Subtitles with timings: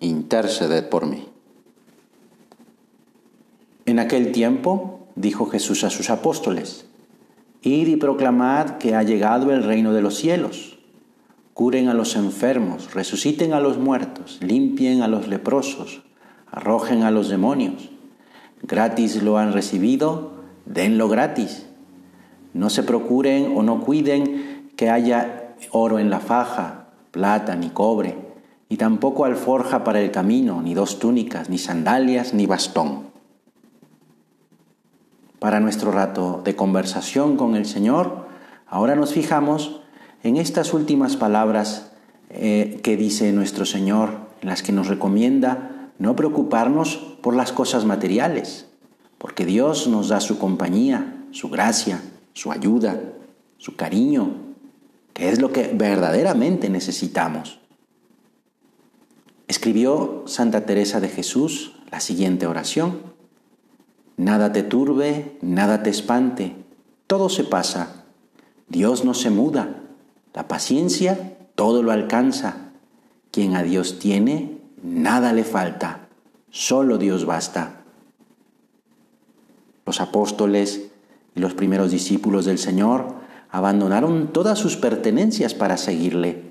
[0.00, 1.28] interceded por mí.
[3.86, 6.86] En aquel tiempo dijo Jesús a sus apóstoles,
[7.62, 10.78] Id y proclamad que ha llegado el reino de los cielos.
[11.52, 16.02] Curen a los enfermos, resuciten a los muertos, limpien a los leprosos,
[16.50, 17.90] arrojen a los demonios.
[18.62, 20.32] Gratis lo han recibido,
[20.64, 21.66] denlo gratis.
[22.54, 28.29] No se procuren o no cuiden que haya oro en la faja, plata ni cobre
[28.70, 33.10] y tampoco alforja para el camino, ni dos túnicas, ni sandalias, ni bastón.
[35.40, 38.28] Para nuestro rato de conversación con el Señor,
[38.68, 39.80] ahora nos fijamos
[40.22, 41.90] en estas últimas palabras
[42.30, 47.84] eh, que dice nuestro Señor, en las que nos recomienda no preocuparnos por las cosas
[47.84, 48.66] materiales,
[49.18, 52.00] porque Dios nos da su compañía, su gracia,
[52.34, 53.00] su ayuda,
[53.58, 54.36] su cariño,
[55.12, 57.59] que es lo que verdaderamente necesitamos.
[59.50, 63.02] Escribió Santa Teresa de Jesús la siguiente oración.
[64.16, 66.54] Nada te turbe, nada te espante,
[67.08, 68.04] todo se pasa.
[68.68, 69.82] Dios no se muda,
[70.34, 72.70] la paciencia todo lo alcanza.
[73.32, 76.06] Quien a Dios tiene, nada le falta,
[76.50, 77.82] solo Dios basta.
[79.84, 80.92] Los apóstoles
[81.34, 83.16] y los primeros discípulos del Señor
[83.50, 86.49] abandonaron todas sus pertenencias para seguirle.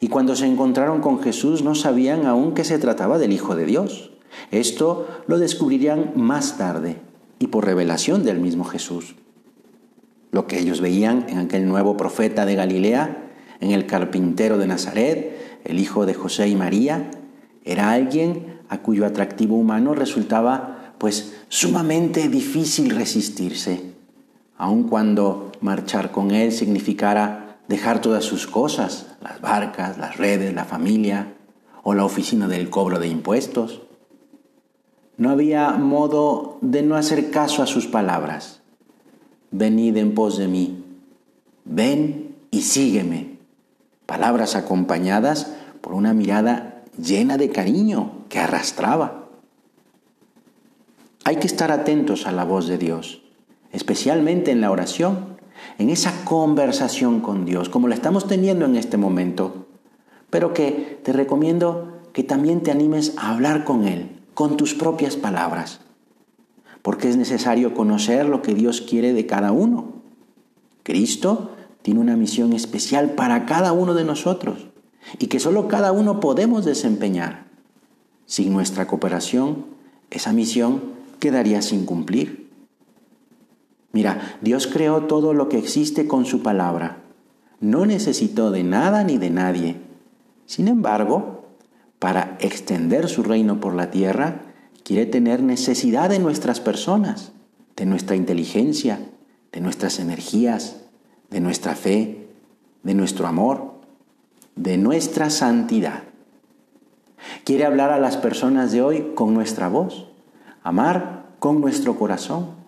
[0.00, 3.66] Y cuando se encontraron con Jesús no sabían aún que se trataba del Hijo de
[3.66, 4.12] Dios.
[4.50, 6.98] Esto lo descubrirían más tarde
[7.38, 9.16] y por revelación del mismo Jesús.
[10.30, 13.30] Lo que ellos veían en aquel nuevo profeta de Galilea,
[13.60, 17.10] en el carpintero de Nazaret, el hijo de José y María,
[17.64, 23.92] era alguien a cuyo atractivo humano resultaba pues sumamente difícil resistirse,
[24.56, 30.66] aun cuando marchar con él significara dejar todas sus cosas, las barcas, las redes, la
[30.66, 31.32] familia
[31.82, 33.80] o la oficina del cobro de impuestos.
[35.16, 38.60] No había modo de no hacer caso a sus palabras.
[39.52, 40.84] Venid en pos de mí,
[41.64, 43.38] ven y sígueme.
[44.04, 49.28] Palabras acompañadas por una mirada llena de cariño que arrastraba.
[51.24, 53.22] Hay que estar atentos a la voz de Dios,
[53.70, 55.31] especialmente en la oración
[55.78, 59.66] en esa conversación con Dios, como la estamos teniendo en este momento,
[60.30, 65.16] pero que te recomiendo que también te animes a hablar con Él, con tus propias
[65.16, 65.80] palabras,
[66.82, 70.02] porque es necesario conocer lo que Dios quiere de cada uno.
[70.82, 71.52] Cristo
[71.82, 74.68] tiene una misión especial para cada uno de nosotros
[75.18, 77.46] y que solo cada uno podemos desempeñar.
[78.26, 79.66] Sin nuestra cooperación,
[80.10, 80.82] esa misión
[81.18, 82.41] quedaría sin cumplir.
[83.92, 86.98] Mira, Dios creó todo lo que existe con su palabra.
[87.60, 89.76] No necesitó de nada ni de nadie.
[90.46, 91.46] Sin embargo,
[91.98, 94.42] para extender su reino por la tierra,
[94.82, 97.32] quiere tener necesidad de nuestras personas,
[97.76, 98.98] de nuestra inteligencia,
[99.52, 100.80] de nuestras energías,
[101.30, 102.26] de nuestra fe,
[102.82, 103.74] de nuestro amor,
[104.56, 106.02] de nuestra santidad.
[107.44, 110.08] Quiere hablar a las personas de hoy con nuestra voz,
[110.62, 112.61] amar con nuestro corazón,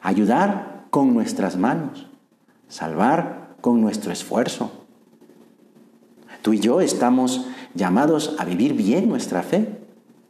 [0.00, 2.06] ayudar con nuestras manos,
[2.68, 4.72] salvar con nuestro esfuerzo.
[6.42, 9.78] Tú y yo estamos llamados a vivir bien nuestra fe.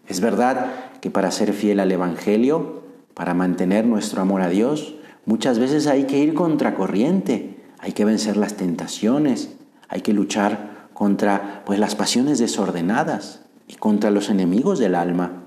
[0.06, 2.82] Es verdad que para ser fiel al Evangelio,
[3.14, 8.36] para mantener nuestro amor a Dios, muchas veces hay que ir contracorriente, hay que vencer
[8.36, 9.50] las tentaciones,
[9.88, 15.39] hay que luchar contra pues las pasiones desordenadas y contra los enemigos del alma.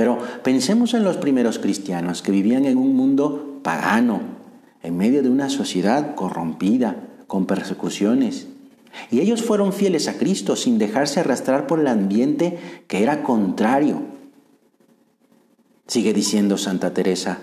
[0.00, 4.22] Pero pensemos en los primeros cristianos que vivían en un mundo pagano,
[4.82, 8.46] en medio de una sociedad corrompida, con persecuciones.
[9.10, 12.58] Y ellos fueron fieles a Cristo sin dejarse arrastrar por el ambiente
[12.88, 14.00] que era contrario.
[15.86, 17.36] Sigue diciendo Santa Teresa,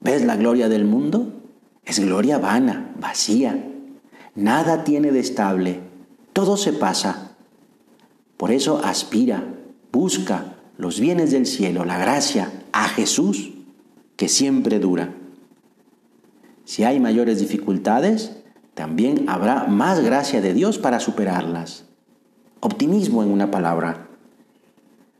[0.00, 1.34] ¿ves la gloria del mundo?
[1.84, 3.62] Es gloria vana, vacía.
[4.34, 5.80] Nada tiene de estable,
[6.32, 7.36] todo se pasa.
[8.38, 9.44] Por eso aspira,
[9.92, 13.52] busca los bienes del cielo, la gracia, a Jesús,
[14.16, 15.14] que siempre dura.
[16.64, 18.36] Si hay mayores dificultades,
[18.74, 21.84] también habrá más gracia de Dios para superarlas.
[22.60, 24.08] Optimismo en una palabra.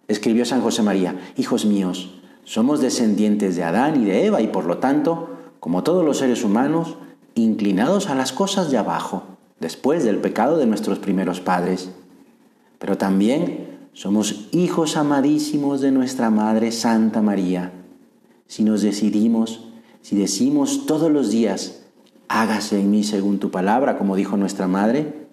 [0.08, 4.64] escribió San José María, hijos míos, somos descendientes de Adán y de Eva y por
[4.66, 5.30] lo tanto,
[5.60, 6.96] como todos los seres humanos,
[7.34, 9.22] inclinados a las cosas de abajo,
[9.60, 11.90] después del pecado de nuestros primeros padres.
[12.78, 13.63] Pero también
[13.94, 17.72] somos hijos amadísimos de nuestra Madre Santa María.
[18.48, 19.68] Si nos decidimos,
[20.02, 21.84] si decimos todos los días,
[22.28, 25.28] hágase en mí según tu palabra, como dijo nuestra Madre,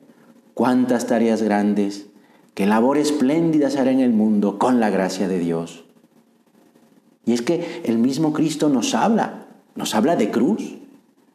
[0.54, 2.06] cuántas tareas grandes,
[2.54, 5.84] qué labor espléndida se hará en el mundo con la gracia de Dios.
[7.26, 10.78] Y es que el mismo Cristo nos habla, nos habla de cruz.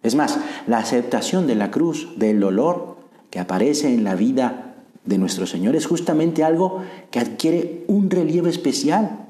[0.04, 0.38] Es más,
[0.68, 2.98] la aceptación de la cruz, del dolor
[3.30, 4.65] que aparece en la vida
[5.06, 9.26] de nuestro Señor es justamente algo que adquiere un relieve especial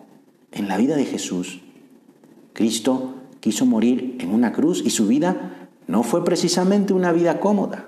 [0.53, 1.61] en la vida de Jesús.
[2.53, 7.87] Cristo quiso morir en una cruz y su vida no fue precisamente una vida cómoda.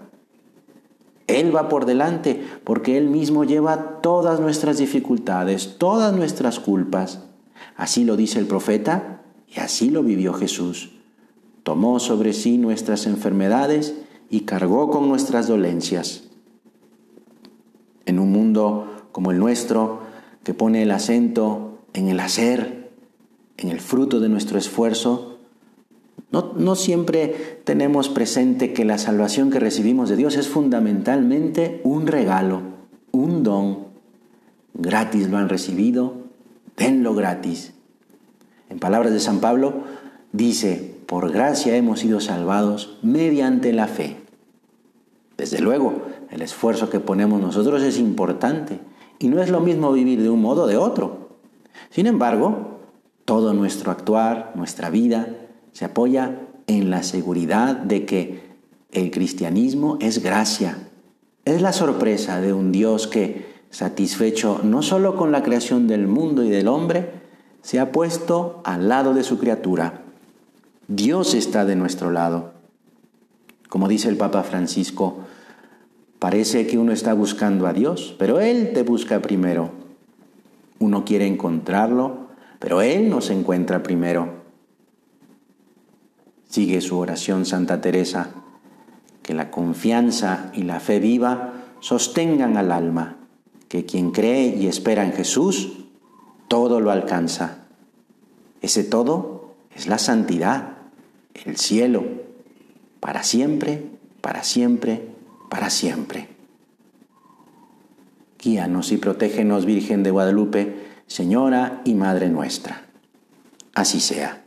[1.26, 7.20] Él va por delante porque Él mismo lleva todas nuestras dificultades, todas nuestras culpas.
[7.76, 10.90] Así lo dice el profeta y así lo vivió Jesús.
[11.62, 13.94] Tomó sobre sí nuestras enfermedades
[14.30, 16.27] y cargó con nuestras dolencias.
[18.08, 20.00] En un mundo como el nuestro,
[20.42, 22.90] que pone el acento en el hacer,
[23.58, 25.38] en el fruto de nuestro esfuerzo,
[26.30, 32.60] no, siempre tenemos presente que la salvación que recibimos de Dios es fundamentalmente un regalo,
[33.12, 33.88] un don.
[34.74, 36.14] Gratis lo han recibido,
[36.76, 37.74] denlo gratis.
[38.70, 39.84] En palabras de San Pablo,
[40.32, 44.27] dice, por gracia hemos sido salvados mediante la fe.
[45.38, 48.80] Desde luego, el esfuerzo que ponemos nosotros es importante
[49.20, 51.28] y no es lo mismo vivir de un modo o de otro.
[51.90, 52.80] Sin embargo,
[53.24, 55.28] todo nuestro actuar, nuestra vida,
[55.72, 58.48] se apoya en la seguridad de que
[58.90, 60.76] el cristianismo es gracia.
[61.44, 66.42] Es la sorpresa de un Dios que, satisfecho no solo con la creación del mundo
[66.42, 67.12] y del hombre,
[67.62, 70.02] se ha puesto al lado de su criatura.
[70.88, 72.54] Dios está de nuestro lado.
[73.68, 75.18] Como dice el Papa Francisco,
[76.18, 79.70] parece que uno está buscando a Dios, pero Él te busca primero.
[80.78, 82.28] Uno quiere encontrarlo,
[82.58, 84.38] pero Él nos encuentra primero.
[86.48, 88.30] Sigue su oración Santa Teresa,
[89.22, 93.16] que la confianza y la fe viva sostengan al alma,
[93.68, 95.84] que quien cree y espera en Jesús,
[96.48, 97.66] todo lo alcanza.
[98.62, 100.78] Ese todo es la santidad,
[101.44, 102.04] el cielo,
[103.00, 103.86] para siempre,
[104.20, 105.06] para siempre,
[105.48, 106.28] para siempre.
[108.38, 112.86] Guíanos y protégenos, Virgen de Guadalupe, Señora y Madre nuestra.
[113.74, 114.44] Así sea.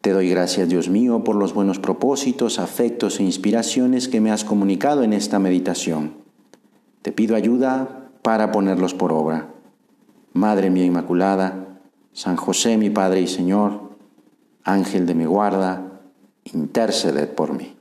[0.00, 4.44] Te doy gracias, Dios mío, por los buenos propósitos, afectos e inspiraciones que me has
[4.44, 6.14] comunicado en esta meditación.
[7.02, 9.48] Te pido ayuda para ponerlos por obra.
[10.32, 11.78] Madre mía Inmaculada,
[12.12, 13.90] San José mi Padre y Señor,
[14.62, 16.00] Ángel de mi guarda,
[16.44, 17.73] interceded por mí.